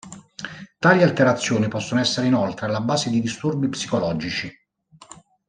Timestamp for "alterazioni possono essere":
1.03-2.25